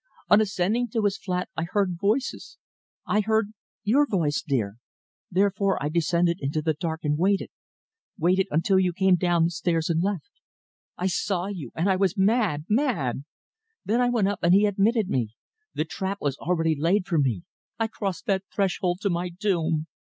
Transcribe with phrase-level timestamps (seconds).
[0.31, 2.57] On ascending to his flat I heard voices
[3.05, 3.53] I heard
[3.83, 4.77] your voice, dear
[5.29, 7.51] therefore I descended into the dark and waited
[8.17, 10.31] waited until you came down the stairs and left.
[10.97, 13.25] I saw you, and I was mad mad!
[13.85, 15.35] Then I went up, and he admitted me.
[15.75, 17.43] The trap was already laid for me.
[17.77, 19.85] I crossed that threshold to my doom!"